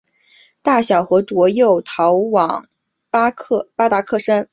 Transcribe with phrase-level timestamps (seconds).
[0.63, 2.65] 大小和卓又逃往
[3.11, 3.29] 巴
[3.87, 4.49] 达克山。